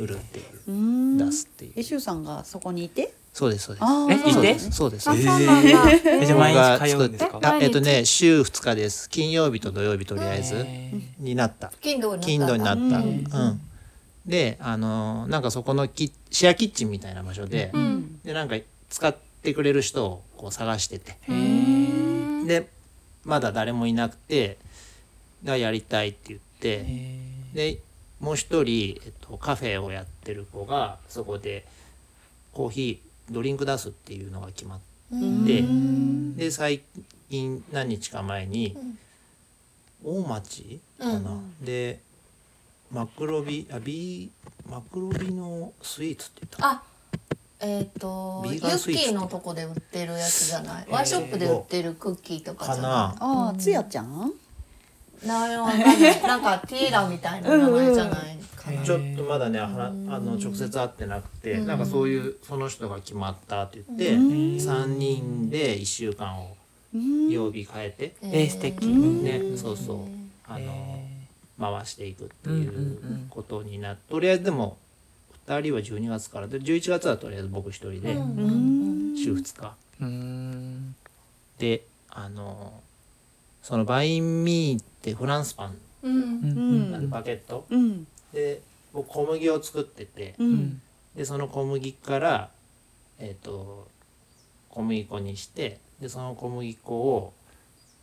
[0.00, 1.18] 売るっていう、うん。
[1.18, 1.72] 出すっていう。
[1.76, 3.14] えしゅうさんがそこにいて？
[3.32, 5.90] そうですそうですえそうですそうですあ、そうですそうなんだ。
[6.22, 7.58] えじゃあ毎日通うんですか？
[7.60, 13.00] えっとね週2日です金曜日と土曜日とりあえずへになった金土になったんだ。
[13.00, 13.60] 金土になったうんうん、
[14.26, 18.20] であのーなんかそこのキシェアキッチンみたいな場所で、うん。
[18.24, 18.56] でなんか
[18.90, 21.16] 使ってくれる人をこう探してて
[22.46, 22.68] で
[23.24, 24.58] まだ誰もいなくて
[25.44, 27.20] がやりたいって言ってえ
[27.54, 27.78] で
[28.20, 31.64] もう一人、えっと、カフェをやってる子がそこで
[32.52, 34.84] コーヒードリンク出すっていうのが決まって
[36.36, 36.82] でで最
[37.30, 38.76] 近何日か前に
[40.04, 42.00] 大町かな、で
[42.90, 46.82] マクロビあビーマクロビのスイーツって言ったあ、
[47.60, 50.86] えっ、とユビーガンスイーツッキーのとこで売ってるやつじゃない？
[50.88, 54.32] ワイショップで売ってるクッキーとかじゃかななああつやちゃん？
[55.24, 55.26] い。
[55.26, 58.12] なんかティーラみたいな名前じゃない？
[58.12, 58.38] かな。
[58.84, 66.56] ちょっとまだねあの直接会ってなくて、なんかそういうその人が決まったって言って、3人で1週間を
[67.30, 68.86] 曜日変えて、えー素敵。
[68.86, 69.98] ねそうそう。
[70.50, 71.02] あの、
[71.60, 74.78] 回していくっていうことになってとりあえずでも
[75.46, 78.14] 2人は12月からで11月はとりあえず僕一人で
[79.16, 80.94] 週2日、うん。
[81.58, 82.80] であの
[83.62, 86.12] そのバインミーってフランスパンうん。
[86.12, 86.92] うん。
[86.92, 88.60] なんでバケット、うんで
[88.92, 90.82] 僕小麦を作ってて、うん
[91.16, 92.50] でその小麦から
[93.18, 93.88] えっ、と
[94.68, 97.32] 小麦粉にしてでその小麦粉を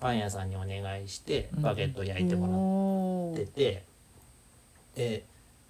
[0.02, 3.84] パン屋さんにお願いしてバゲットを焼いてもらってて、
[4.96, 5.24] で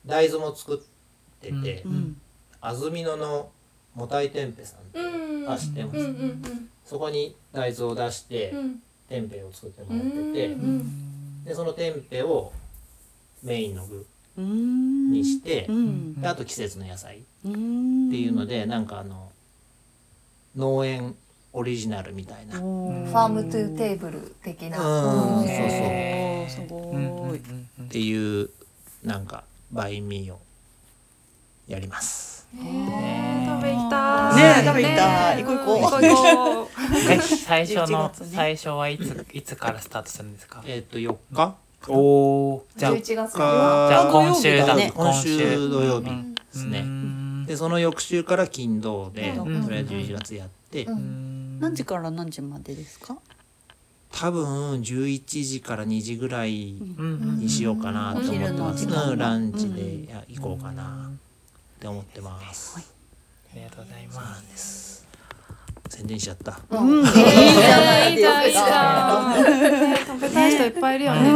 [0.05, 0.77] 大豆も作っ
[1.39, 2.21] てて、うん
[2.61, 3.51] 安曇野の
[3.93, 5.51] もたいテンペさんってうん。
[5.51, 8.79] あ知ってます、うんうんそこに大豆を出して、うん。
[9.09, 11.43] テンペを作ってもらってて、うん。
[11.43, 12.53] でそのテンペを
[13.41, 14.05] メインの具うん
[14.37, 15.67] にして、
[16.23, 17.23] あと季節の野菜。
[17.45, 19.31] うんっていうので、なんかあの
[20.55, 21.15] 農園
[21.53, 24.77] オリジナルみたいな、 farm to table 的な。
[24.77, 24.83] そ
[25.45, 27.35] うそう。
[27.35, 28.49] っていう
[29.03, 30.39] なんかバインミーを
[31.67, 32.47] やります。
[32.57, 34.35] えー食べたい。
[34.35, 34.65] ねえ。
[34.65, 35.43] 食べ行きたい。
[35.43, 36.67] 行こう行こう。
[37.45, 38.27] 最初の 11月ね。
[38.33, 40.63] 最初はいついつからスタートするんですか？
[40.65, 41.55] えっ、と4日
[41.89, 44.75] おおじゃあ11月かじゃあ今週だ。
[44.75, 46.79] 今週土曜日うんですね。
[46.79, 47.45] うん。
[47.45, 49.63] でその翌週から金土で、うん。
[49.63, 51.59] とりあえず11月やって、うん。
[51.59, 53.17] 何時から何時までですか？
[54.11, 57.39] 多分11時から2時ぐらいうん。
[57.39, 58.85] にしようかなと思ってます。
[58.85, 59.17] うん。
[59.17, 62.95] ランチでや行こうかなって思ってます。
[63.55, 65.04] りがとうございます
[65.95, 66.59] 宣伝しちゃった。
[66.69, 68.15] うん、いいいいじゃんい。
[68.15, 69.43] いじゃんいいじよゃん。
[69.43, 69.97] ね。
[70.05, 71.29] 食べたい人いっぱいいるよね。
[71.29, 71.33] 多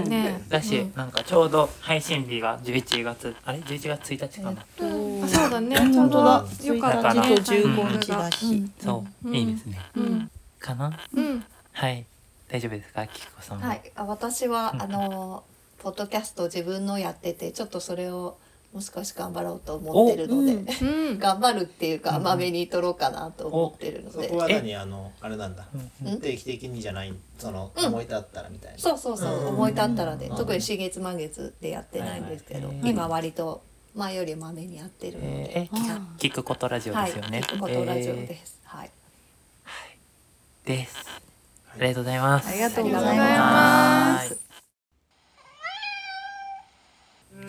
[0.00, 3.36] 分ねだし、なんかちょうど配信日が11月。
[3.44, 5.76] あれ？11月1日かな、あそうだね。
[5.76, 6.44] ちょうど本当だ。
[6.64, 7.36] よかったね。
[7.36, 9.34] と15日だし、そう、うん。
[9.36, 9.78] いいですね。
[9.94, 10.30] うん。
[10.58, 10.92] かな？
[11.14, 11.44] うん。
[11.72, 12.04] はい。
[12.48, 13.06] 大丈夫ですか？
[13.06, 13.74] きこさんは。
[13.74, 14.82] い、あ私は、うん。
[14.82, 15.44] あの
[15.78, 18.36] ポッドキャスト自分のやっててちょっとそれを
[18.72, 21.18] もう少し頑張ろうと思ってるので、うん。
[21.18, 24.74] 頑張るっていうかまめに取ろうかなと思ってるので、は何？
[24.76, 25.66] あのあれなんだ。
[26.04, 26.20] うん。
[26.20, 27.12] 定期的にじゃない？
[27.38, 27.86] そのうん。
[27.86, 28.78] 思い立ったらみたいな。
[28.78, 29.48] そうそうそう、うん。
[29.48, 30.36] 思い立ったらで、うん。
[30.36, 32.90] 特に四月満月でやってないんですけど、はいはい。
[32.90, 33.62] 今割と
[33.94, 35.68] 前よりまめにやってるので、えー、え
[36.18, 38.90] 聞聞くことラジオはいですよね、聞くことラジオえです、はい。
[40.64, 40.96] ーです。
[41.72, 42.48] ありがとうございます。
[42.48, 44.40] ありがとうございますす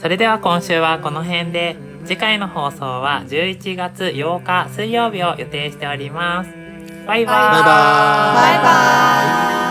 [0.01, 1.75] それでは今週はこの辺で
[2.05, 6.49] 次回の放送は11月8日水曜日を予定しております。
[7.05, 7.35] バイバイ。
[7.35, 8.35] バイバーイ。
[8.35, 9.70] バイバイ